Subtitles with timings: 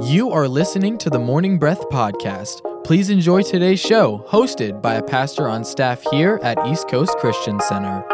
[0.00, 2.62] You are listening to the Morning Breath Podcast.
[2.84, 7.58] Please enjoy today's show, hosted by a pastor on staff here at East Coast Christian
[7.58, 8.04] Center.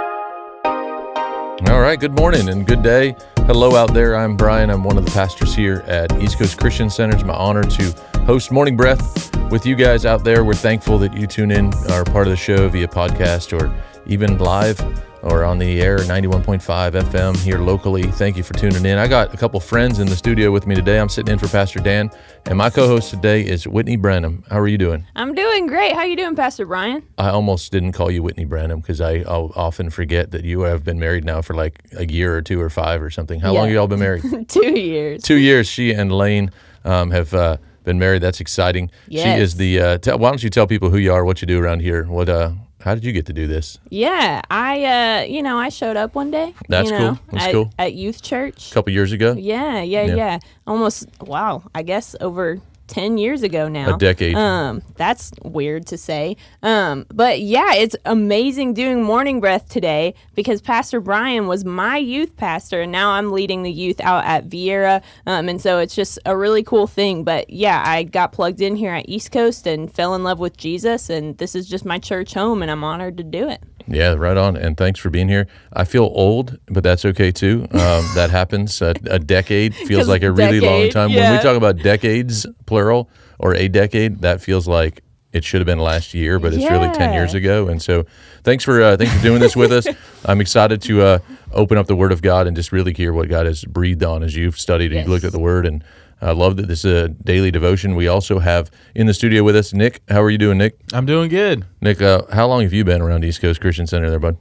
[0.64, 3.14] All right, good morning and good day.
[3.40, 4.16] Hello out there.
[4.16, 4.70] I'm Brian.
[4.70, 7.16] I'm one of the pastors here at East Coast Christian Center.
[7.16, 10.42] It's my honor to host Morning Breath with you guys out there.
[10.42, 13.70] We're thankful that you tune in, are part of the show via podcast or
[14.06, 14.80] even live
[15.24, 16.60] or on the air 91.5
[16.92, 18.02] FM here locally.
[18.02, 18.98] Thank you for tuning in.
[18.98, 20.98] I got a couple friends in the studio with me today.
[21.00, 22.10] I'm sitting in for Pastor Dan,
[22.46, 24.44] and my co-host today is Whitney Branham.
[24.50, 25.06] How are you doing?
[25.16, 25.92] I'm doing great.
[25.92, 27.02] How are you doing, Pastor Brian?
[27.18, 30.84] I almost didn't call you Whitney Branham because I I'll often forget that you have
[30.84, 33.40] been married now for like a year or two or five or something.
[33.40, 33.68] How long Yeah.
[33.68, 34.48] have y'all been married?
[34.48, 35.22] Two years.
[35.22, 35.66] Two years.
[35.68, 36.50] She and Lane
[36.84, 38.22] um, have uh, been married.
[38.22, 38.90] That's exciting.
[39.10, 39.80] She is the.
[39.80, 42.04] Uh, tell why don't you tell people who you are, what you do around here?
[42.04, 42.28] What?
[42.28, 42.52] Uh,
[42.84, 43.78] how did you get to do this?
[43.88, 46.54] Yeah, I uh, you know, I showed up one day.
[46.68, 47.18] That's you cool.
[47.32, 47.70] That's at, cool.
[47.78, 48.70] At youth church.
[48.70, 50.14] A couple years ago, Yeah, yeah, Yeah.
[50.14, 53.94] yeah, Almost wow, I guess over 10 years ago now.
[53.94, 54.34] a decade.
[54.34, 56.36] Um, that's weird to say.
[56.62, 62.36] Um, but yeah, it's amazing doing morning breath today because Pastor Brian was my youth
[62.36, 65.02] pastor, and now I'm leading the youth out at Viera.
[65.26, 67.24] Um, and so it's just a really cool thing.
[67.24, 70.56] But yeah, I got plugged in here at East Coast and fell in love with
[70.56, 73.62] Jesus, and this is just my church home, and I'm honored to do it.
[73.86, 74.56] Yeah, right on.
[74.56, 75.46] And thanks for being here.
[75.72, 77.66] I feel old, but that's okay too.
[77.72, 78.80] Um, that happens.
[78.82, 81.12] A, a decade feels like a really long time.
[81.12, 85.66] When we talk about decades, plural, or a decade, that feels like it should have
[85.66, 87.66] been last year, but it's really ten years ago.
[87.68, 88.06] And so,
[88.44, 89.86] thanks for uh, thanks for doing this with us.
[90.24, 91.18] I'm excited to uh,
[91.52, 94.22] open up the Word of God and just really hear what God has breathed on
[94.22, 95.08] as you've studied and Yes.
[95.08, 95.66] looked at the Word.
[95.66, 95.82] And
[96.20, 97.94] I love that this is a daily devotion.
[97.96, 100.00] We also have in the studio with us Nick.
[100.08, 100.78] How are you doing, Nick?
[100.92, 101.64] I'm doing good.
[101.80, 104.36] Nick, uh, how long have you been around East Coast Christian Center, there, bud?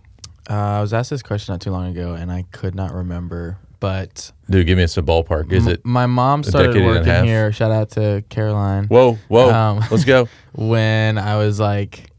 [0.49, 3.57] Uh, I was asked this question not too long ago, and I could not remember.
[3.79, 5.51] But Dude, give me a ballpark.
[5.51, 5.85] Is it?
[5.85, 7.51] my mom started decade and a working here.
[7.51, 8.85] Shout out to Caroline.
[8.85, 9.51] Whoa, whoa!
[9.51, 10.29] Um, Let's go.
[10.53, 12.12] When I was like,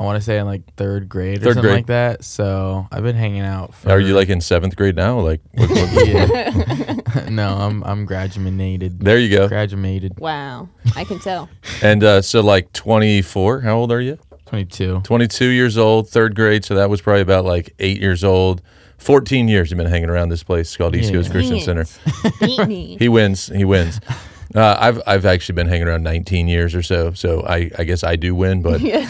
[0.00, 1.74] I want to say in like third grade or Third something grade.
[1.80, 2.24] like that.
[2.24, 3.74] So I've been hanging out.
[3.74, 5.20] For, Are you like in seventh grade now?
[5.20, 7.28] Like, what, what- Yeah.
[7.28, 9.00] no, I'm I'm graduated.
[9.00, 9.46] there you go.
[9.46, 10.18] Graduated.
[10.18, 11.50] Wow, I can tell.
[11.82, 13.60] And uh, so, like, 24.
[13.60, 14.18] How old are you?
[14.46, 15.02] 22.
[15.04, 16.64] 22 years old, third grade.
[16.64, 18.62] So that was probably about like eight years old.
[18.98, 21.16] 14 years you've been hanging around this place called East Yeah.
[21.18, 21.82] Coast Christian Dang Center.
[21.82, 22.34] it.
[22.40, 22.96] Beat me.
[22.98, 23.46] He wins.
[23.48, 24.00] He wins.
[24.52, 27.12] Uh, I've I've actually been hanging around 19 years or so.
[27.12, 29.06] So I, I guess I do win, but Yeah.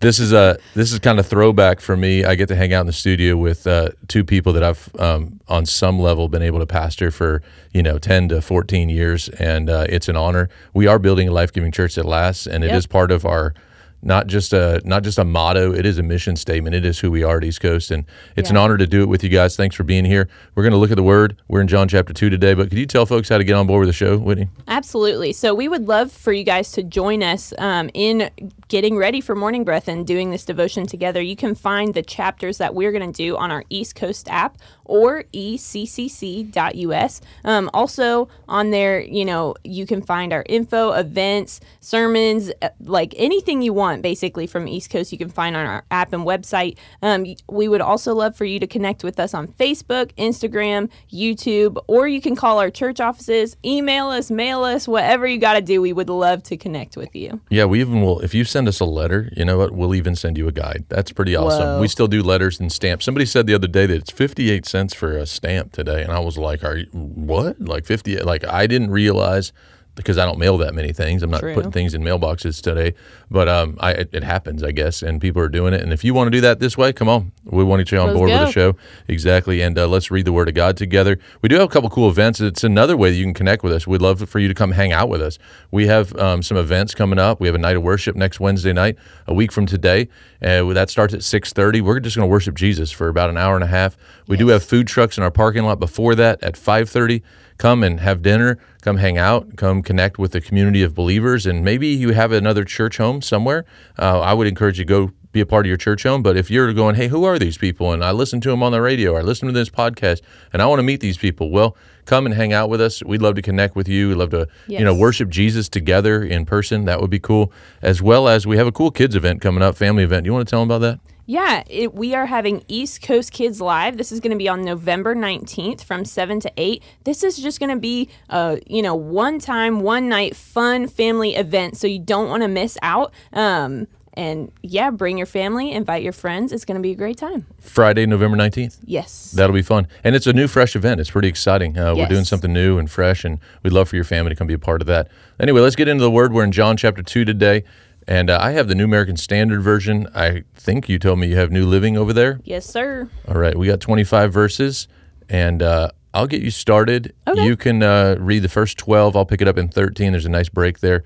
[0.00, 2.24] This is a this is kind of throwback for me.
[2.24, 5.40] I get to hang out in the studio with uh, two people that I've um,
[5.48, 7.42] on some level been able to pastor for
[7.72, 10.48] you know 10 to 14 years, and uh, it's an honor.
[10.74, 12.76] We are building a life giving church that lasts, and it Yep.
[12.78, 13.54] is part of our
[14.02, 15.72] not just a not just a motto.
[15.72, 16.74] It is a mission statement.
[16.74, 18.04] It is who we are at East Coast, and
[18.36, 19.56] it's an honor to do it with you guys.
[19.56, 20.28] Thanks for being here.
[20.54, 21.36] We're going to look at the Word.
[21.48, 23.66] We're in John chapter two today, but could you tell folks how to get on
[23.66, 24.48] board with the show, Whitney?
[24.68, 25.32] Absolutely.
[25.32, 28.30] So we would love for you guys to join us um, in
[28.68, 31.20] getting ready for Morning Breath and doing this devotion together.
[31.20, 34.58] You can find the chapters that we're going to do on our East Coast app
[34.88, 37.20] or eccc.us.
[37.44, 43.14] Um, also on there, you know, you can find our info, events, sermons, uh, like
[43.16, 46.78] anything you want basically from East Coast, you can find on our app and website.
[47.02, 51.76] Um, we would also love for you to connect with us on Facebook, Instagram, YouTube,
[51.86, 55.60] or you can call our church offices, email us, mail us, whatever you got to
[55.60, 55.82] do.
[55.82, 57.40] We would love to connect with you.
[57.50, 58.20] Yeah, we even will.
[58.20, 59.72] If you send us a letter, you know what?
[59.72, 60.86] We'll even send you a guide.
[60.88, 61.60] That's pretty awesome.
[61.60, 61.80] Whoa.
[61.80, 63.04] We still do letters and stamps.
[63.04, 66.18] Somebody said the other day that it's fifty-eight cents for a stamp today, and I
[66.20, 67.60] was like, "Are you what?
[67.60, 68.16] Like fifty?
[68.18, 69.52] Like I didn't realize."
[69.98, 71.54] Because I don't mail that many things, I'm not True.
[71.54, 72.94] putting things in mailboxes today.
[73.30, 75.82] But um, I, it, it happens, I guess, and people are doing it.
[75.82, 77.32] And if you want to do that this way, come on.
[77.44, 78.76] We want you on Let's board with the show.
[79.08, 79.60] Exactly.
[79.60, 81.18] And uh, let's read the Word of God together.
[81.42, 82.40] We do have a couple cool events.
[82.40, 83.86] It's another way that you can connect with us.
[83.86, 85.38] We'd love for you to come hang out with us.
[85.70, 87.40] We have um, some events coming up.
[87.40, 90.08] We have a night of worship next Wednesday night, a week from today.
[90.40, 91.82] Uh, that starts at 6.30.
[91.82, 93.96] We're just going to worship Jesus for about an hour and a half.
[94.26, 97.22] We do have food trucks in our parking lot before that at 5.30
[97.58, 101.64] come and have dinner come hang out come connect with the community of believers and
[101.64, 103.64] maybe you have another church home somewhere.
[103.98, 106.36] Uh, i would encourage you to go be a part of your church home but
[106.36, 107.92] if you're going hey who are these people?
[107.92, 110.22] and i listen to them on the radio or i listen to this podcast
[110.52, 111.76] and i want to meet these people well
[112.06, 113.02] come and hang out with us.
[113.04, 116.46] We'd love to connect with you we'd love to you know worship jesus together in
[116.46, 116.86] person.
[116.86, 117.52] That would be cool.
[117.82, 120.24] As well as we have a cool kids event coming up family event.
[120.24, 123.60] You want to tell them about that Yeah, it, we are having East Coast Kids
[123.60, 123.98] Live.
[123.98, 126.82] This is going to be on November 19th from 7 to 8.
[127.04, 131.36] This is just going to be a, you know, one time, one night fun family
[131.36, 133.12] event, so you don't want to miss out.
[133.34, 136.50] Um, and yeah, bring your family, invite your friends.
[136.50, 137.44] It's going to be a great time.
[137.60, 138.78] Friday, November 19th.
[138.86, 139.32] Yes.
[139.32, 139.86] That'll be fun.
[140.02, 140.98] And it's a new, fresh event.
[140.98, 141.76] It's pretty exciting.
[141.76, 144.46] Uh, We're doing something new and fresh, and we'd love for your family to come
[144.46, 145.08] be a part of that.
[145.38, 146.32] Anyway, let's get into the word.
[146.32, 147.64] We're in John chapter 2 today.
[148.08, 150.08] And uh, I have the New American Standard Version.
[150.14, 152.40] I think you told me you have New Living over there.
[152.42, 153.06] yes, sir.
[153.28, 154.88] All right, we got 25 verses,
[155.28, 157.14] and uh, I'll get you started.
[157.26, 157.44] Okay.
[157.44, 159.14] You can uh, read the first 12.
[159.14, 160.12] I'll pick it up in 13.
[160.12, 161.04] There's a nice break there.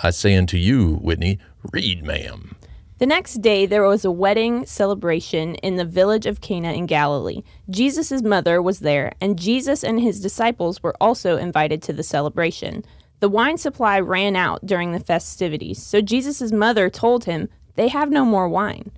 [0.00, 1.40] I say unto you, Whitney,
[1.72, 2.54] read, ma'am.
[2.98, 7.42] The next day, there was a wedding celebration in the village of Cana in Galilee.
[7.68, 12.84] Jesus' mother was there, and Jesus and his disciples were also invited to the celebration.
[13.24, 18.10] The wine supply ran out during the festivities, so Jesus' mother told him, They have
[18.10, 18.90] no more wine.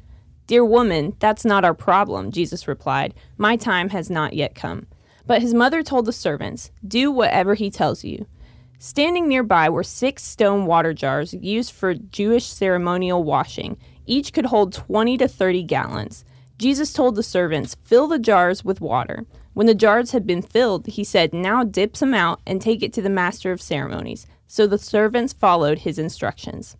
[0.48, 3.14] Dear woman, that's not our problem, Jesus replied.
[3.38, 4.88] My time has not yet come.
[5.28, 8.26] But his mother told the servants, Do whatever he tells you.
[8.80, 13.76] Standing nearby were six stone water jars used for Jewish ceremonial washing.
[14.06, 16.24] Each could hold 20 to 30 gallons.
[16.58, 19.24] Jesus told the servants, Fill the jars with water.
[19.56, 22.92] When the jars had been filled, he said, Now dip some out and take it
[22.92, 24.26] to the master of ceremonies.
[24.46, 26.76] So the servants followed his instructions.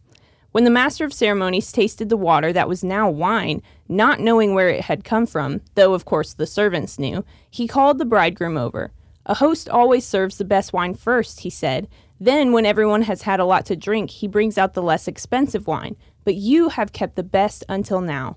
[0.52, 4.68] When the master of ceremonies tasted the water that was now wine, not knowing where
[4.68, 8.92] it had come from, though of course the servants knew, he called the bridegroom over.
[9.24, 11.88] A host always serves the best wine first, he said.
[12.20, 15.66] Then, when everyone has had a lot to drink, he brings out the less expensive
[15.66, 15.96] wine.
[16.24, 18.36] But you have kept the best until now.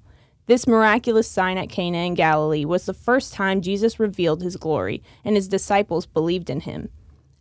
[0.49, 5.03] This miraculous sign at Cana in Galilee was the first time Jesus revealed his glory,
[5.23, 6.89] and his disciples believed in him.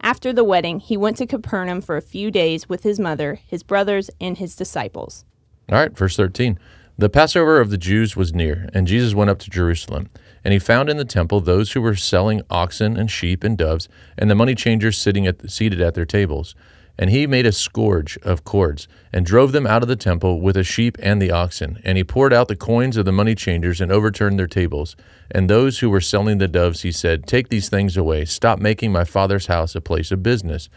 [0.03, 3.63] After the wedding, he went to Capernaum for a few days with his mother, his
[3.63, 5.25] brothers, and his disciples.
[5.73, 6.59] All right, verse 13.
[6.99, 10.11] The Passover of the Jews was near, and Jesus went up to Jerusalem.
[10.45, 13.89] And he found in the temple those who were selling oxen and sheep and doves,
[14.19, 16.55] and the money changers sitting at, seated at their tables.
[16.99, 20.57] And he made a scourge of cords, and drove them out of the temple with
[20.57, 21.81] the sheep and the oxen.
[21.85, 24.97] And he poured out the coins of the money changers, and overturned their tables.
[25.31, 28.25] And those who were selling the doves, he said, Take these things away.
[28.25, 30.69] Stop making my father's house a place of business.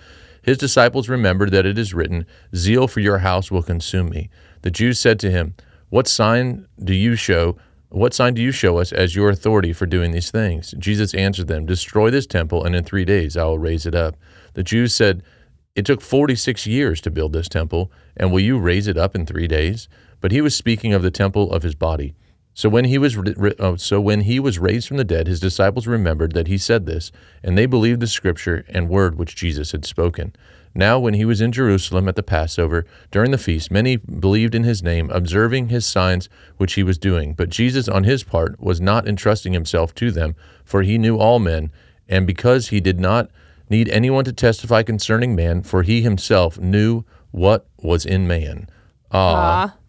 [0.43, 2.25] His disciples remembered that it is written,
[2.55, 4.29] Zeal for your house will consume me.
[4.61, 5.55] The Jews said to him,
[5.89, 7.57] What sign do you show?
[7.89, 10.73] What sign do you show us as your authority for doing these things?
[10.79, 14.15] Jesus answered them, Destroy this temple, and in three days I will raise it up.
[14.53, 15.23] The Jews said,
[15.73, 19.25] It took 46 years to build this temple, and will you raise it up in
[19.25, 19.87] three days?
[20.19, 22.13] But he was speaking of the temple of his body.
[22.53, 23.17] So when he was
[23.59, 26.85] oh, so when he was raised from the dead, his disciples remembered that he said
[26.85, 30.33] this, and they believed the scripture and word which Jesus had spoken.
[30.75, 34.63] Now, when he was in Jerusalem at the Passover during the feast, many believed in
[34.63, 36.27] his name, observing his signs
[36.57, 37.33] which he was doing.
[37.33, 40.35] But Jesus, on his part, was not entrusting himself to them,
[40.65, 41.71] for he knew all men,
[42.09, 43.31] and because he did not
[43.71, 48.69] need anyone to testify concerning man, for he himself knew what was in man.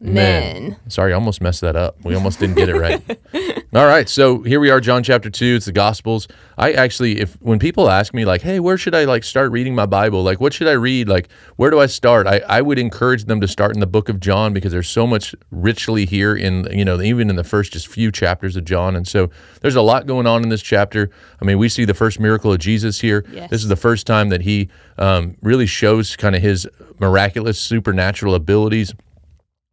[0.04, 0.76] Amen.
[0.88, 1.96] Sorry, I almost messed that up.
[2.04, 3.00] We almost didn't get it right.
[3.74, 5.54] All right, so here we are, John chapter two.
[5.56, 6.28] It's the Gospels.
[6.58, 9.74] I actually, if when people ask me like, "Hey, where should I like start reading
[9.74, 10.22] my Bible?
[10.22, 11.08] Like, what should I read?
[11.08, 14.08] Like, where do I start?" I, I would encourage them to start in the Book
[14.08, 17.72] of John because there's so much richly here in you know even in the first
[17.72, 21.10] just few chapters of John, and so there's a lot going on in this chapter.
[21.40, 23.24] I mean, we see the first miracle of Jesus here.
[23.30, 23.50] Yes.
[23.50, 24.68] This is the first time that he
[24.98, 26.68] um, really shows kind of his
[26.98, 28.92] miraculous supernatural abilities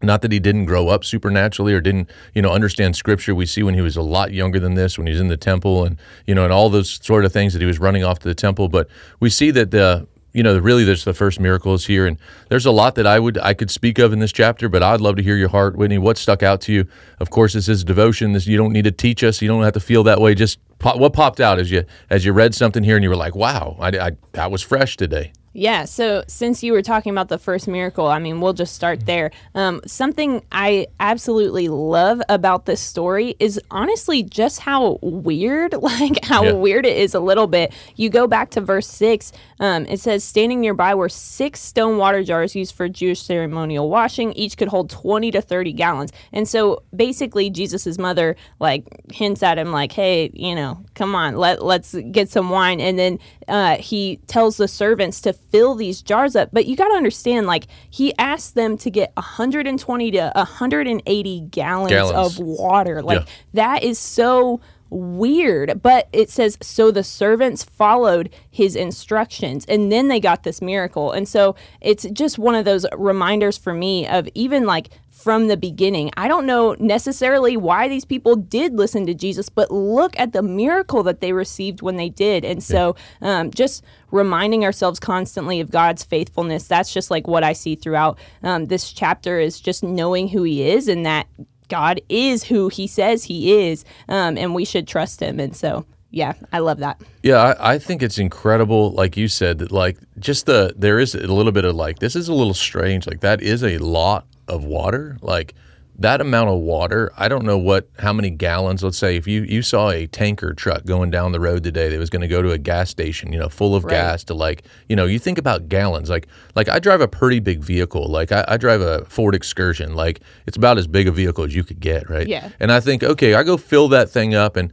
[0.01, 3.36] not that he didn't grow up supernaturally or didn't you know understand scripture.
[3.36, 5.38] We see when he was a lot younger than this when he was in the
[5.38, 8.19] temple and you know and all those sort of things that he was running off
[8.19, 8.69] to the temple.
[8.69, 8.88] But
[9.19, 12.07] we see that the you know really there's the first miracles here.
[12.07, 12.18] And
[12.48, 15.01] there's a lot that i would i could speak of in this chapter but i'd
[15.01, 15.98] love to hear your heart whitney.
[15.98, 16.88] What stuck out to you?
[17.20, 18.32] Of course this is devotion.
[18.32, 19.41] This you don't need to teach us.
[19.41, 20.34] You don't have to feel that way.
[20.34, 23.18] Just pop, what popped out as you as you read something here and you were
[23.18, 27.28] like wow I, I that was fresh today Yeah, so since you were talking about
[27.28, 29.30] the first miracle, I mean, we'll just start there.
[29.54, 36.46] Um, something I absolutely love about this story is honestly just how weird, like how
[36.46, 36.51] Yeah.
[36.54, 37.74] weird it is a little bit.
[37.98, 42.24] You go back to verse six, um, it says, Standing nearby were six stone water
[42.24, 44.32] jars used for Jewish ceremonial washing.
[44.34, 46.13] Each could hold 20 to 30 gallons.
[46.32, 51.36] And so basically, Jesus's mother, like, hints at him, like, hey, you know, come on,
[51.36, 52.80] let, let's get some wine.
[52.80, 56.50] And then uh, he tells the servants to fill these jars up.
[56.51, 61.91] But you got to understand, like, he asked them to get 120 to 180 gallons,
[61.91, 62.39] Gallons.
[62.39, 63.01] of water.
[63.01, 63.25] Like, Yeah.
[63.53, 65.82] that is so weird.
[65.82, 71.12] But it says, so the servants followed his instructions and then they got this miracle.
[71.12, 75.57] And so it's just one of those reminders for me of even like from the
[75.57, 76.09] beginning.
[76.15, 80.41] I don't know necessarily why these people did listen to Jesus, but look at the
[80.41, 82.45] miracle that they received when they did.
[82.45, 86.67] And so, um, just reminding ourselves constantly of God's faithfulness.
[86.67, 90.69] That's just like what I see throughout um, this chapter is just knowing who He
[90.69, 91.27] is and that
[91.67, 95.39] God is who He says He is, um, and we should trust Him.
[95.39, 97.01] And so, yeah, I love that.
[97.24, 101.16] Yeah, I, I think it's incredible, like you said, that like just the there is
[101.16, 103.06] a little bit of like this is a little strange.
[103.08, 105.18] Like that is a lot of water.
[105.22, 105.54] Like
[106.00, 108.82] that amount of water, I don't know what how many gallons.
[108.82, 112.00] Let's say if you you saw a tanker truck going down the road today that
[112.00, 113.92] was going to go to a gas station, you know, full of Right.
[113.92, 116.10] gas to like, you know, you think about gallons.
[116.10, 118.08] Like like I drive a pretty big vehicle.
[118.08, 119.94] Like I, I drive a Ford Excursion.
[119.94, 122.28] Like it's about as big a vehicle as you could get, right?
[122.28, 122.50] Yeah.
[122.62, 124.72] And I think, okay, I go fill that thing up and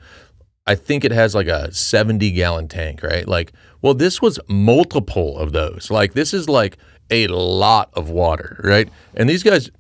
[0.67, 3.27] I think it has like a 70 gallon tank, right?
[3.27, 5.91] Like, well, this was multiple of those.
[5.91, 6.77] Like, this is like
[7.11, 8.89] a lot of water, right?
[9.15, 9.71] And these guys,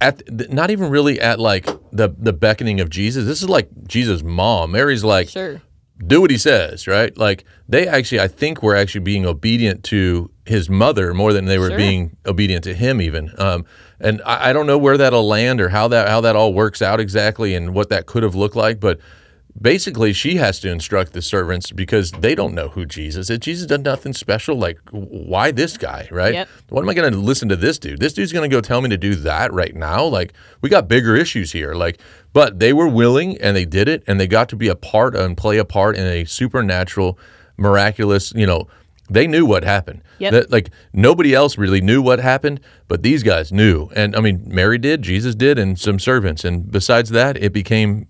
[0.00, 3.26] at not even really at like the the beckoning of Jesus.
[3.26, 4.72] This is like Jesus' mom.
[4.72, 5.60] Mary's like, Sure.
[6.06, 7.14] do what he says, right?
[7.18, 11.58] Like they actually, I think, were actually being obedient to his mother more than they
[11.58, 11.76] were Sure.
[11.76, 13.32] being obedient to him, even.
[13.38, 13.66] Um,
[14.00, 16.80] and I, I don't know where that'll land or how that how that all works
[16.80, 18.98] out exactly and what that could have looked like, but
[19.60, 23.38] basically she has to instruct the servants because they don't know who Jesus is.
[23.38, 24.56] Jesus done nothing special.
[24.56, 26.34] Like, why this guy, right?
[26.34, 26.48] Yep.
[26.68, 28.00] What am I going to listen to this dude?
[28.00, 30.04] This dude's going to go tell me to do that right now?
[30.04, 31.74] Like, we got bigger issues here.
[31.74, 32.00] Like,
[32.32, 35.16] but they were willing and they did it and they got to be a part
[35.16, 37.18] and play a part in a supernatural,
[37.56, 38.68] miraculous, you know,
[39.08, 40.02] they knew what happened.
[40.18, 40.32] Yep.
[40.32, 43.88] That, like nobody else really knew what happened, but these guys knew.
[43.94, 46.44] And I mean, Mary did, Jesus did, and some servants.
[46.44, 48.08] And besides that, it became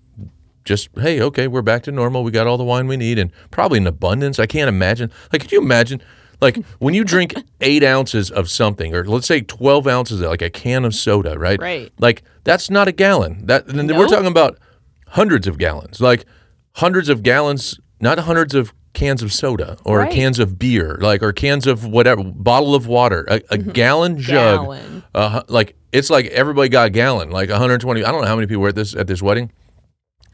[0.66, 2.22] just hey okay we're back to normal.
[2.22, 4.38] We got all the wine we need and probably in abundance.
[4.38, 5.10] I can't imagine.
[5.32, 6.02] Like could you imagine
[6.42, 10.42] like when you drink eight ounces of something or let's say 12 ounces of like
[10.42, 11.58] a can of soda right?
[11.58, 11.90] Right.
[11.98, 13.46] like that's not a gallon.
[13.46, 14.58] That and we're talking about
[15.06, 16.26] hundreds of gallons like
[16.72, 20.10] hundreds of gallons not hundreds of cans of soda or Right.
[20.12, 24.60] cans of beer like or cans of whatever bottle of water a, a gallon jug.
[24.60, 25.04] Gallon.
[25.14, 28.46] uh, like it's like everybody got a gallon like 120 i don't know how many
[28.46, 29.50] people were at this at this wedding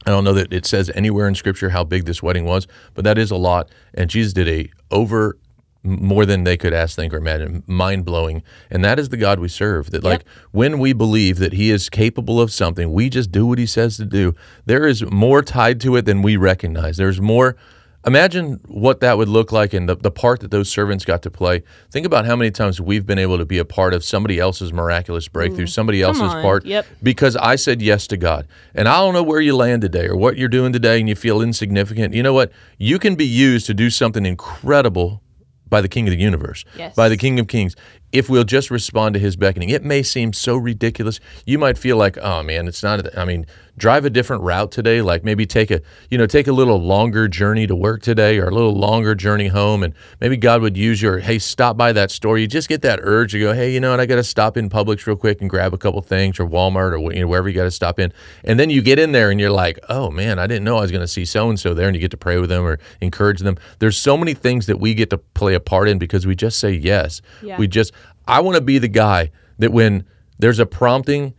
[0.06, 3.04] I don't know that it says anywhere in Scripture how big this wedding was, but
[3.04, 3.70] that is a lot.
[3.94, 5.38] And Jesus did a over
[5.84, 8.42] more than they could ask, think, or imagine, mind blowing.
[8.70, 9.90] And that is the God we serve.
[9.90, 13.58] That like when we believe that He is capable of something, we just do what
[13.58, 14.34] He says to do.
[14.66, 16.96] There is more tied to it than we recognize.
[16.96, 17.56] There's more.
[18.04, 21.30] Imagine what that would look like and the, the part that those servants got to
[21.30, 21.62] play.
[21.90, 24.72] Think about how many times we've been able to be a part of somebody else's
[24.72, 25.72] miraculous breakthrough, mm.
[25.72, 26.42] somebody else's on.
[26.42, 26.84] part Yep.
[27.02, 28.48] because I said yes to God.
[28.74, 31.14] And I don't know where you land today or what you're doing today and you
[31.14, 32.12] feel insignificant.
[32.12, 32.50] You know what?
[32.76, 35.22] You can be used to do something incredible
[35.68, 36.94] by the King of the universe, Yes.
[36.94, 37.76] by the King of Kings.
[38.12, 41.18] If we'll just respond to his beckoning, it may seem so ridiculous.
[41.46, 43.16] You might feel like, oh man, it's not.
[43.16, 43.46] I mean,
[43.78, 45.00] drive a different route today.
[45.00, 48.48] Like maybe take a, you know, take a little longer journey to work today, or
[48.48, 52.10] a little longer journey home, and maybe God would use your, hey, stop by that
[52.10, 52.36] store.
[52.36, 54.00] You just get that urge to go, hey, you know what?
[54.00, 56.92] I got to stop in Publix real quick and grab a couple things, or Walmart,
[56.92, 58.12] or you know, wherever you got to stop in.
[58.44, 60.82] And then you get in there and you're like, oh man, I didn't know I
[60.82, 62.64] was going to see so and so there, and you get to pray with them
[62.66, 63.56] or encourage them.
[63.78, 66.58] There's so many things that we get to play a part in because we just
[66.58, 67.22] say yes.
[67.42, 67.56] Yeah.
[67.56, 67.92] We just,
[68.26, 70.04] I want to be the guy that when
[70.38, 71.34] there's a prompting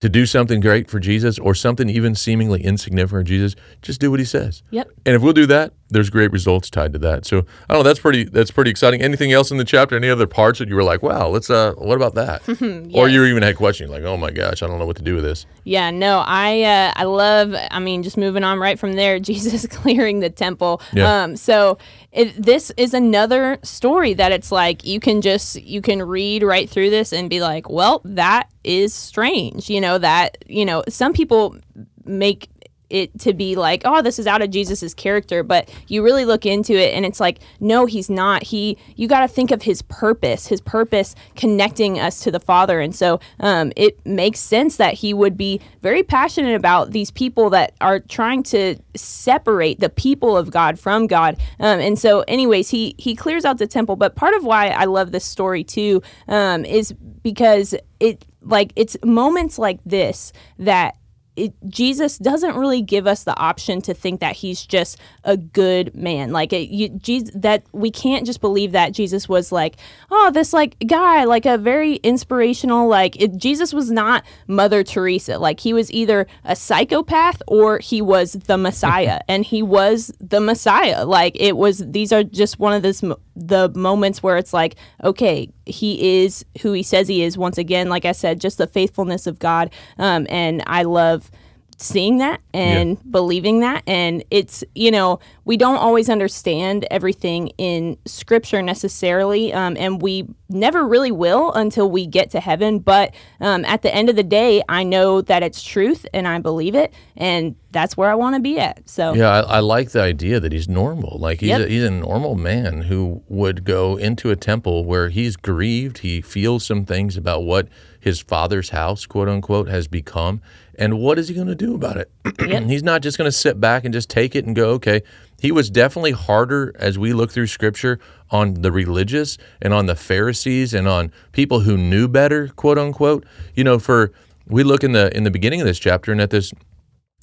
[0.00, 4.10] to do something great for Jesus or something even seemingly insignificant for Jesus, just do
[4.10, 4.62] what he says.
[4.70, 4.90] Yep.
[5.06, 7.24] And if we'll do that, there's great results tied to that.
[7.24, 7.38] So
[7.68, 7.82] I don't know.
[7.82, 8.24] That's pretty.
[8.24, 9.02] That's pretty exciting.
[9.02, 9.96] Anything else in the chapter?
[9.96, 12.42] Any other parts that you were like, "Wow, let's." Uh, what about that?
[12.96, 15.14] Or you even had questions like, "Oh my gosh, I don't know what to do
[15.14, 17.54] with this." Yeah, no, I uh, I love.
[17.54, 20.80] I mean, just moving on right from there, Jesus clearing the temple.
[20.92, 21.22] Yeah.
[21.22, 21.78] Um, so
[22.12, 26.68] it, this is another story that it's like you can just you can read right
[26.68, 29.70] through this and be like, well, that is strange.
[29.70, 31.56] You know that you know some people
[32.04, 32.48] make
[32.90, 36.46] it to be like, oh, this is out of Jesus's character, but you really look
[36.46, 38.44] into it and it's like, no, he's not.
[38.44, 42.80] He, you got to think of his purpose, his purpose connecting us to the Father,
[42.80, 47.50] and so um, it makes sense that he would be very passionate about these people
[47.50, 51.36] that are trying to separate the people of God from God.
[51.58, 54.84] Um, and so, anyways, he he clears out the temple, but part of why I
[54.84, 60.96] love this story too um, is because it like it's moments like this that
[61.36, 65.94] it, Jesus doesn't really give us the option to think that he's just a good
[65.94, 66.32] man.
[66.32, 69.76] Like it, you, Jesus, that we can't just believe that Jesus was like,
[70.10, 72.88] oh, this like guy, like a very inspirational.
[72.88, 75.38] Like it, Jesus was not Mother Teresa.
[75.38, 80.40] Like he was either a psychopath or he was the Messiah, and he was the
[80.40, 81.04] Messiah.
[81.04, 81.84] Like it was.
[81.86, 83.02] These are just one of this.
[83.36, 87.36] The moments where it's like, okay, he is who he says he is.
[87.36, 89.70] Once again, like I said, just the faithfulness of God.
[89.98, 91.30] Um, and I love
[91.78, 93.02] seeing that and yeah.
[93.10, 93.82] believing that.
[93.86, 100.26] And it's you know we don't always understand everything in scripture necessarily um, and we
[100.48, 102.78] never really will until we get to heaven.
[102.78, 106.38] But um, at the end of the day i know that it's truth and i
[106.38, 108.88] believe it and that's where i want to be at.
[108.88, 111.18] So yeah I, I, like the idea that he's normal.
[111.18, 111.62] Like he's, yep.
[111.62, 115.98] a, he's a normal man who would go into a temple where he's grieved.
[115.98, 117.68] He feels some things about what
[118.00, 120.40] his father's house quote unquote has become
[120.78, 122.10] and what is he going to do about it?
[122.46, 122.64] Yep.
[122.64, 125.02] He's not just going to sit back and just take it and go, okay.
[125.40, 127.98] He was definitely harder as we look through scripture
[128.30, 133.24] on the religious and on the Pharisees and on people who knew better, quote unquote.
[133.54, 134.12] You know, for
[134.46, 136.52] we look in the in the beginning of this chapter and at this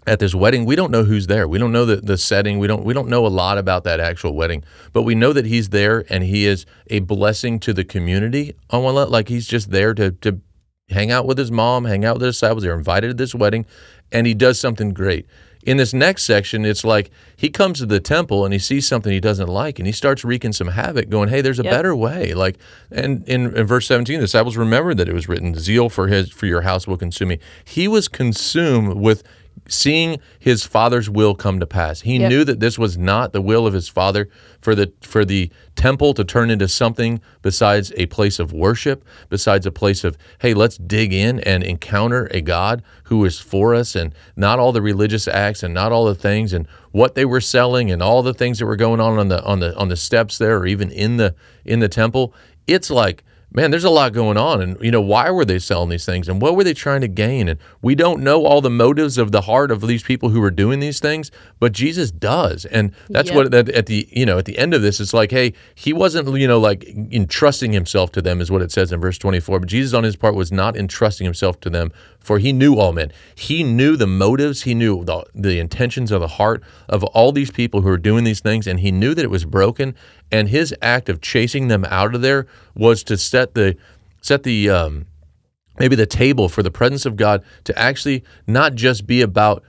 [0.06, 1.48] at this wedding, we don't know who's there.
[1.48, 2.60] We don't know the, the setting.
[2.60, 5.46] We don't we don't know a lot about that actual wedding, but we know that
[5.46, 9.12] he's there and he is a blessing to the community on one level.
[9.12, 10.42] Like he's just there to to
[10.90, 12.64] hang out with his mom, hang out with the disciples.
[12.64, 13.66] They're invited to this wedding,
[14.12, 15.26] and he does something great.
[15.64, 19.14] In this next section, it's like he comes to the temple and he sees something
[19.14, 21.72] he doesn't like, and he starts wreaking some havoc, going, "Hey, there's a yep.
[21.72, 22.58] better way." Like,
[22.92, 26.30] and in, in verse 17, the disciples remembered that it was written, "Zeal for his
[26.32, 29.24] for your house will consume me." He was consumed with
[29.68, 32.02] seeing his father's will come to pass.
[32.02, 32.30] He yep.
[32.30, 34.30] knew that this was not the will of his father
[34.62, 39.66] for the for the temple to turn into something besides a place of worship, besides
[39.66, 43.96] a place of hey, let's dig in and encounter a God who is for us
[43.96, 47.42] and not all the religious acts and not all the things and what they were
[47.42, 49.98] selling and all the things that were going on on the on the on the
[49.98, 52.34] steps there or even in the in the temple.
[52.68, 54.62] It's like man, there's a lot going on.
[54.62, 57.08] And, you know, why were they selling these things and what were they trying to
[57.08, 57.48] gain?
[57.48, 60.52] And we don't know all the motives of the heart of these people who are
[60.52, 62.66] doing these things, but Jesus does.
[62.66, 63.36] And that's yep.
[63.36, 66.36] what, at the, you know, at the end of this, it's like, hey, he wasn't,
[66.38, 69.60] you know, like entrusting himself to them, is what it says in verse 24.
[69.60, 72.94] But Jesus on his part was not entrusting himself to them, for he knew all
[72.94, 73.12] men.
[73.36, 77.52] He knew the motives, he knew the, the intentions of the heart of all these
[77.52, 79.96] people who are doing these things, and he knew that it was broken.
[80.34, 83.78] And his act of chasing them out of there was to set the
[84.20, 85.06] set the um,
[85.78, 89.64] maybe the table for the presence of God to actually not just be about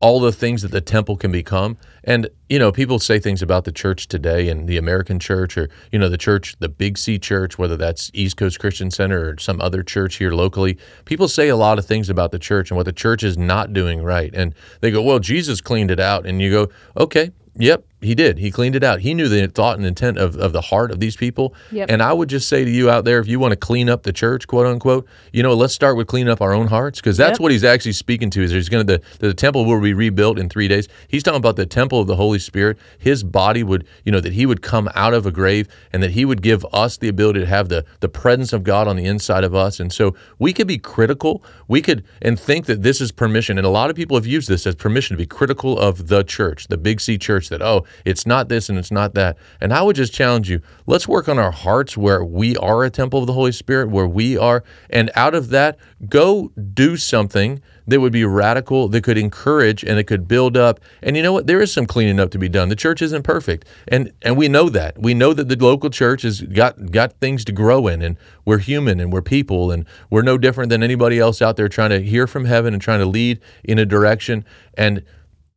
[0.00, 1.78] all the things that the temple can become.
[2.04, 5.70] And, you know, people say things about the church today and the American church or,
[5.92, 9.38] you know, the church, the Big C church, whether that's East Coast Christian Center or
[9.38, 10.76] some other church here locally.
[11.06, 13.72] People say a lot of things about the church and what the church is not
[13.72, 14.34] doing right.
[14.34, 16.26] And they go, well, Jesus cleaned it out.
[16.26, 18.38] And you go, okay, yep, he did.
[18.38, 19.00] He cleaned it out.
[19.00, 21.54] He knew the thought and intent of, of the heart of these people.
[21.70, 21.90] Yep.
[21.90, 24.02] And I would just say to you out there, if you want to clean up
[24.02, 27.16] the church, quote unquote, you know, let's start with cleaning up our own hearts because
[27.16, 27.40] that's yep.
[27.40, 28.42] what he's actually speaking to.
[28.42, 30.88] Is he's going to the the temple will be rebuilt in three days.
[31.08, 32.78] He's talking about the temple of the Holy Spirit.
[32.98, 36.12] His body would, you know, that he would come out of a grave and that
[36.12, 39.04] he would give us the ability to have the the presence of God on the
[39.04, 39.80] inside of us.
[39.80, 41.42] And so we could be critical.
[41.68, 43.58] We could and think that this is permission.
[43.58, 46.22] And a lot of people have used this as permission to be critical of the
[46.24, 47.48] church, the Big C church.
[47.48, 49.36] That oh, it's not this and it's not that.
[49.60, 52.90] And I would just challenge you let's work on our hearts where we are a
[52.90, 54.64] temple of the Holy Spirit, where we are.
[54.90, 55.78] And out of that,
[56.08, 60.80] go do something that would be radical, that could encourage and it could build up.
[61.02, 61.46] And you know what?
[61.46, 62.68] There is some cleaning up to be done.
[62.68, 63.66] The church isn't perfect.
[63.88, 65.00] And and we know that.
[65.00, 68.58] We know that the local church has got got things to grow in and we're
[68.58, 72.02] human and we're people and we're no different than anybody else out there trying to
[72.02, 74.44] hear from heaven and trying to lead in a direction.
[74.74, 75.04] And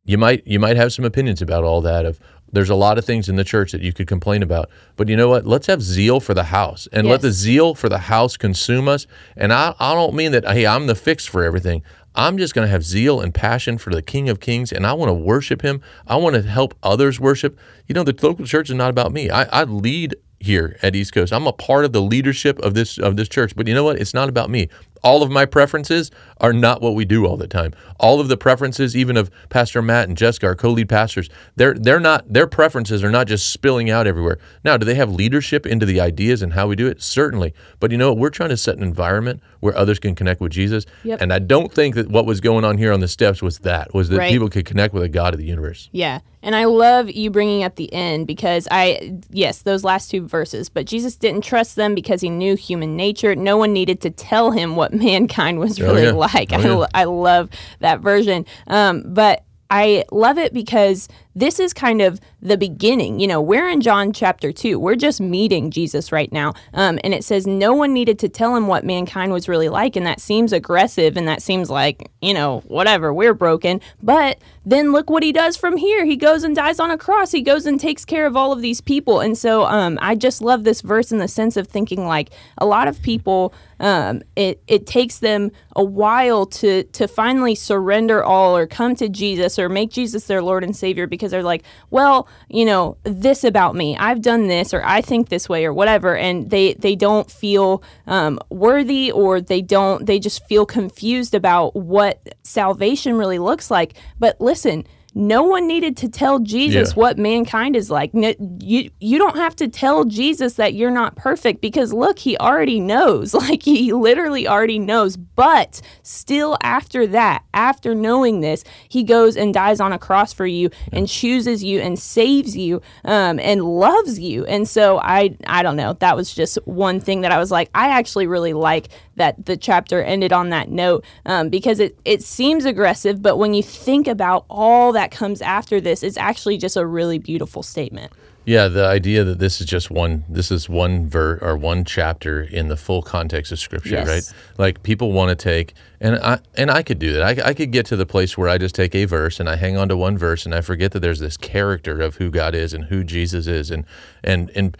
[0.06, 2.18] you might you might have some opinions about all that of
[2.52, 4.70] there's a lot of things in the church that you could complain about.
[4.96, 5.46] But you know what?
[5.46, 7.10] Let's have zeal for the house and yes.
[7.10, 9.06] let the zeal for the house consume us.
[9.36, 11.82] And I, I don't mean that, hey, I'm the fix for everything.
[12.14, 14.94] I'm just going to have zeal and passion for the King of Kings, and I
[14.94, 15.82] want to worship him.
[16.06, 17.58] I want to help others worship.
[17.88, 19.28] You know, the local church is not about me.
[19.28, 21.32] I, I lead here at East Coast.
[21.32, 23.54] I'm a part of the leadership of this of this church.
[23.54, 23.98] But you know what?
[23.98, 24.68] It's not about me
[25.02, 27.72] all of my preferences are not what we do all the time.
[27.98, 32.00] All of the preferences, even of Pastor Matt and Jessica, our co-lead pastors, they're they're
[32.00, 34.38] not their preferences are not just spilling out everywhere.
[34.64, 37.02] Now, do they have leadership into the ideas and how we do it?
[37.02, 37.54] Certainly.
[37.80, 38.18] But you know what?
[38.18, 40.84] We're trying to set an environment where others can connect with Jesus.
[41.04, 41.20] Yep.
[41.20, 43.94] And I don't think that what was going on here on the steps was that
[43.94, 44.30] was that right.
[44.30, 45.88] people could connect with a God of the universe.
[45.92, 46.20] Yeah.
[46.42, 50.68] And I love you bringing up the end because I, yes, those last two verses,
[50.68, 53.34] but Jesus didn't trust them because he knew human nature.
[53.34, 56.12] No one needed to tell him what mankind was oh, really oh, yeah.
[56.12, 56.52] like.
[56.52, 56.86] Oh, yeah.
[56.94, 58.46] I, I love that version.
[58.66, 63.20] Um, but I love it because this is kind of the beginning.
[63.20, 64.80] You know, we're in John chapter 2.
[64.80, 66.54] We're just meeting Jesus right now.
[66.72, 69.96] Um, and it says no one needed to tell him what mankind was really like.
[69.96, 73.82] And that seems aggressive and that seems like, you know, whatever, we're broken.
[74.02, 76.06] But then look what he does from here.
[76.06, 77.32] He goes and dies on a cross.
[77.32, 79.20] He goes and takes care of all of these people.
[79.20, 82.64] And so um, I just love this verse in the sense of thinking like a
[82.64, 88.56] lot of people um, it it takes them a while to to finally surrender all
[88.56, 92.28] or come to Jesus or make Jesus their Lord and Savior because they're like, well,
[92.48, 96.16] you know, this about me, I've done this or I think this way or whatever,
[96.16, 101.74] and they they don't feel um, worthy or they don't they just feel confused about
[101.76, 103.94] what salvation really looks like.
[104.18, 104.86] But listen,
[105.18, 107.00] no one needed to tell Jesus Yeah.
[107.00, 108.12] what mankind is like.
[108.12, 112.36] No, you you don't have to tell Jesus that you're not perfect because look, he
[112.36, 113.34] already knows.
[113.46, 115.16] Like he literally already knows.
[115.16, 120.46] But still after that, after knowing this, he goes and dies on a cross for
[120.46, 124.44] you and chooses you and saves you um, and loves you.
[124.44, 125.94] And so I I don't know.
[125.94, 129.56] That was just one thing that I was like, I actually really like that the
[129.56, 134.06] chapter ended on that note um, because it, it seems aggressive, but when you think
[134.06, 138.12] about all that comes after this, it's actually just a really beautiful statement.
[138.44, 142.42] Yeah, the idea that this is just one, this is one ver or one chapter
[142.42, 144.06] in the full context of Scripture, Yes.
[144.06, 144.38] right?
[144.56, 147.22] Like people want to take, and I and I could do that.
[147.40, 149.56] I, I could get to the place where I just take a verse and I
[149.56, 152.54] hang on to one verse and I forget that there's this character of who God
[152.54, 153.84] is and who Jesus is, and
[154.22, 154.76] and and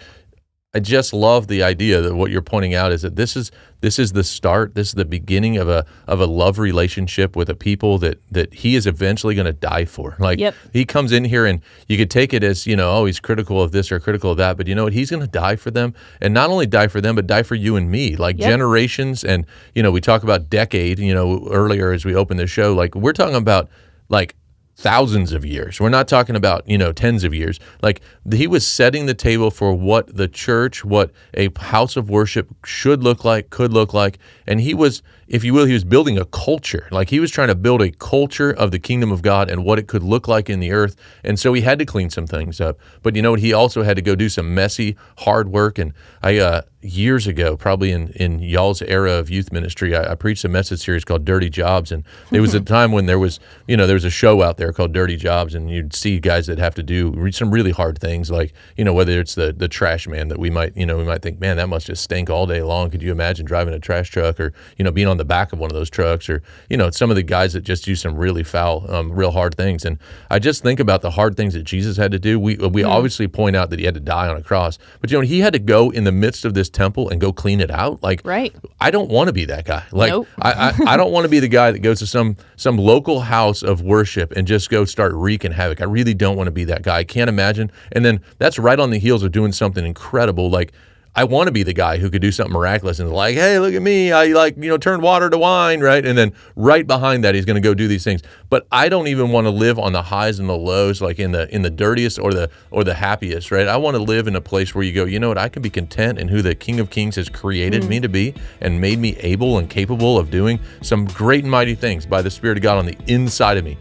[0.76, 3.98] I just love the idea that what you're pointing out is that this is this
[3.98, 7.54] is the start, this is the beginning of a of a love relationship with a
[7.54, 10.16] people that that he is eventually going to die for.
[10.18, 10.54] Like Yep.
[10.74, 13.62] he comes in here and you could take it as, you know, oh, he's critical
[13.62, 14.92] of this or critical of that, but you know what?
[14.92, 17.54] He's going to die for them and not only die for them, but die for
[17.54, 18.14] you and me.
[18.14, 18.46] Like Yep.
[18.46, 22.46] generations and, you know, we talk about decade, you know, earlier as we opened the
[22.46, 23.70] show, like we're talking about
[24.10, 24.34] like
[24.76, 25.80] thousands of years.
[25.80, 27.58] We're not talking about, you know, tens of years.
[27.82, 32.54] Like he was setting the table for what the church, what a house of worship
[32.64, 34.18] should look like, could look like.
[34.46, 36.88] And he was, if you will, he was building a culture.
[36.90, 39.78] Like he was trying to build a culture of the kingdom of God and what
[39.78, 40.96] it could look like in the earth.
[41.24, 42.78] And so he had to clean some things up.
[43.02, 43.40] But you know what?
[43.40, 45.78] He also had to go do some messy, hard work.
[45.78, 50.14] And I, uh, years ago, probably in, in y'all's era of youth ministry, I, I
[50.14, 51.90] preached a message series called Dirty Jobs.
[51.90, 54.56] And there was a time when there was, you know, there was a show out
[54.56, 57.98] there called Dirty Jobs, and you'd see guys that have to do some really hard
[57.98, 60.96] things, like, you know, whether it's the, the trash man that we might, you know,
[60.96, 62.90] we might think, man, that must just stink all day long.
[62.90, 65.58] Could you imagine driving a trash truck or, you know, being on the back of
[65.58, 68.16] one of those trucks or, you know, some of the guys that just do some
[68.16, 69.84] really foul, um, real hard things.
[69.84, 69.98] And
[70.30, 72.38] I just think about the hard things that Jesus had to do.
[72.38, 75.18] We, we obviously point out that he had to die on a cross, but, you
[75.18, 77.70] know, he had to go in the midst of this temple and go clean it
[77.70, 78.02] out.
[78.02, 78.54] Like, Right.
[78.80, 79.84] I don't want to be that guy.
[79.92, 80.28] Like Nope.
[80.40, 83.20] I, I, I don't want to be the guy that goes to some some local
[83.20, 85.80] house of worship and just go start wreaking havoc.
[85.80, 86.98] I really don't want to be that guy.
[86.98, 87.70] I can't imagine.
[87.92, 90.50] And then that's right on the heels of doing something incredible.
[90.50, 90.72] Like
[91.16, 93.72] I want to be the guy who could do something miraculous and like, hey, look
[93.72, 94.12] at me.
[94.12, 96.04] I like, you know, turn water to wine, right?
[96.04, 98.22] And then right behind that, he's going to go do these things.
[98.50, 101.32] But I don't even want to live on the highs and the lows, like in
[101.32, 103.66] the in the dirtiest or the or the happiest, right?
[103.66, 105.62] I want to live in a place where you go, you know what, I can
[105.62, 107.90] be content in who the King of Kings has created mm-hmm.
[107.90, 111.74] me to be and made me able and capable of doing some great and mighty
[111.74, 113.78] things by the Spirit of God on the inside of me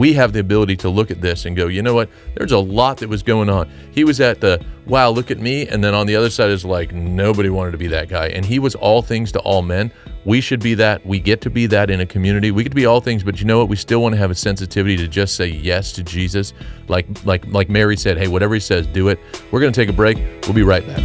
[0.00, 2.08] we have the ability to look at this and go, you know what?
[2.34, 3.70] There's a lot that was going on.
[3.90, 5.68] He was at the, wow, look at me.
[5.68, 8.28] And then on the other side is like, nobody wanted to be that guy.
[8.28, 9.92] And he was all things to all men.
[10.24, 11.04] We should be that.
[11.04, 12.50] We get to be that in a community.
[12.50, 13.68] We get to be all things, but you know what?
[13.68, 16.54] We still want to have a sensitivity to just say yes to Jesus.
[16.88, 19.20] Like, like, like Mary said, hey, whatever he says, do it.
[19.50, 20.16] We're going to take a break.
[20.44, 21.02] We'll be right back.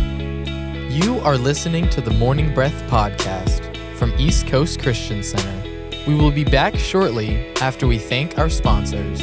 [0.90, 5.65] You are listening to the Morning Breath podcast from East Coast Christian Center.
[6.08, 9.20] We will be back shortly after we thank our sponsors.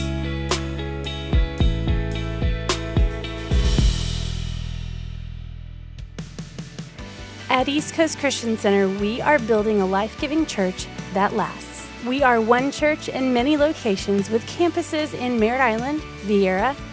[7.48, 11.86] At East Coast Christian Center, we are building a life giving church that lasts.
[12.04, 16.74] We are one church in many locations with campuses in Merritt Island, Viera,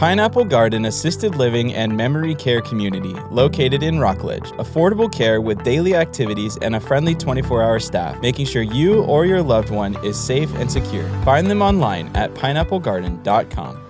[0.00, 4.50] Pineapple Garden Assisted Living and Memory Care Community, located in Rockledge.
[4.52, 9.26] Affordable care with daily activities and a friendly 24 hour staff, making sure you or
[9.26, 11.06] your loved one is safe and secure.
[11.22, 13.89] Find them online at pineapplegarden.com.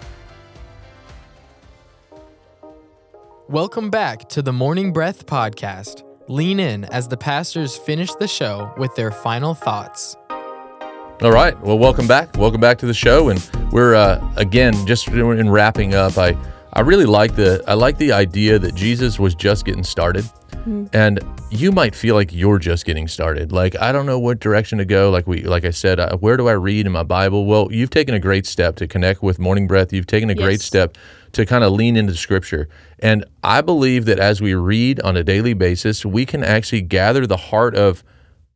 [3.51, 6.05] Welcome back to the Morning Breath Podcast.
[6.29, 10.15] Lean in as the pastors finish the show with their final thoughts.
[11.21, 11.59] All right.
[11.59, 12.37] Well, welcome back.
[12.37, 16.17] Welcome back to the show, and we're uh, again just in wrapping up.
[16.17, 16.37] I
[16.71, 20.23] I really like the I like the idea that Jesus was just getting started,
[20.93, 23.51] and you might feel like you're just getting started.
[23.51, 25.09] Like I don't know what direction to go.
[25.09, 27.45] Like we like I said, uh, where do I read in my Bible?
[27.45, 29.91] Well, you've taken a great step to connect with Morning Breath.
[29.91, 30.97] You've taken a great step
[31.33, 32.67] to kind of lean into Scripture,
[32.99, 37.25] and I believe that as we read on a daily basis, we can actually gather
[37.25, 38.03] the heart of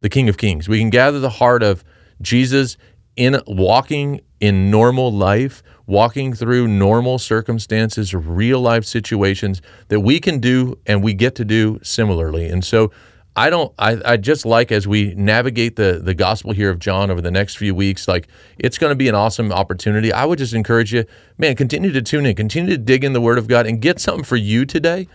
[0.01, 0.69] the King of Kings.
[0.69, 1.83] We can gather the heart of
[2.21, 2.77] Jesus
[3.15, 10.39] in walking in normal life, walking through normal circumstances, real life situations that we can
[10.39, 12.47] do and we get to do similarly.
[12.47, 12.91] And so
[13.35, 17.11] I don't I, I just like as we navigate the the gospel here of John
[17.11, 20.13] over the next few weeks, like it's going to be an awesome opportunity.
[20.13, 21.05] I would just encourage you,
[21.37, 23.99] man, continue to tune in, continue to dig in the word of God and get
[23.99, 25.07] something for you today.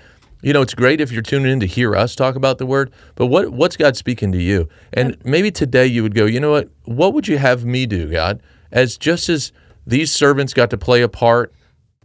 [0.42, 2.92] You know, it's great if you're tuning in to hear us talk about the word,
[3.14, 4.68] but what what's God speaking to you?
[4.92, 6.68] And maybe today you would go, you know what?
[6.84, 8.42] What would you have me do, God?
[8.70, 9.52] As just as
[9.86, 11.52] these servants got to play a part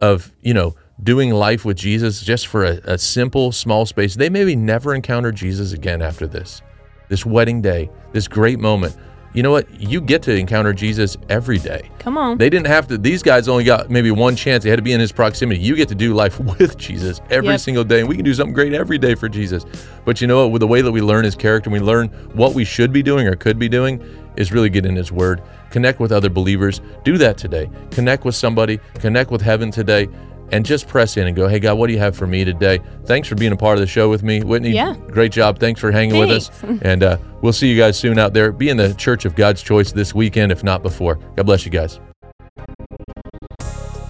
[0.01, 4.29] of, you know, doing life with Jesus just for a, a simple, small space, they
[4.29, 6.61] maybe never encounter Jesus again after this.
[7.09, 8.95] This wedding day, this great moment.
[9.33, 9.69] You know what?
[9.81, 11.91] You get to encounter Jesus every day.
[11.99, 12.37] Come on.
[12.37, 14.63] They didn't have to, these guys only got maybe one chance.
[14.63, 15.59] They had to be in his proximity.
[15.59, 17.59] You get to do life with Jesus every Yep.
[17.59, 17.99] single day.
[17.99, 19.65] And we can do something great every day for Jesus.
[20.05, 20.51] But you know what?
[20.53, 23.27] With the way that we learn his character, we learn what we should be doing
[23.27, 24.01] or could be doing
[24.37, 25.41] is really get in his word.
[25.69, 26.79] Connect with other believers.
[27.03, 27.69] Do that today.
[27.91, 28.79] Connect with somebody.
[28.95, 30.07] Connect with heaven today.
[30.51, 32.79] And just press in and go, hey, God, what do you have for me today?
[33.05, 34.41] Thanks for being a part of the show with me.
[34.43, 34.95] Whitney, Yeah.
[35.07, 35.59] great job.
[35.59, 36.51] Thanks for hanging with us.
[36.83, 38.51] And uh, we'll see you guys soon out there.
[38.51, 41.15] Be in the Church of God's Choice this weekend, if not before.
[41.35, 41.99] God bless you guys.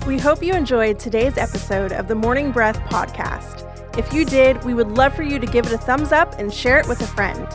[0.05, 3.71] We hope you enjoyed today's episode of the Morning Breath podcast.
[3.97, 6.53] If you did, we would love for you to give it a thumbs up and
[6.53, 7.47] share it with a friend.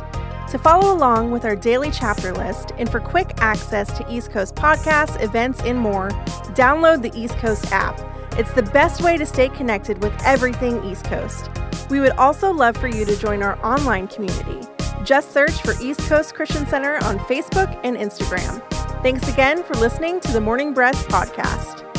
[0.51, 4.57] To follow along with our daily chapter list and for quick access to East Coast
[4.57, 6.09] podcasts, events, and more,
[6.55, 8.01] download the East Coast app.
[8.39, 11.51] It's the best way to stay connected with everything East Coast.
[11.91, 14.67] We would also love for you to join our online community.
[15.05, 18.63] Just search for East Coast Christian Center on Facebook and Instagram.
[19.03, 21.90] Thanks again for listening to the Morning Breath podcast.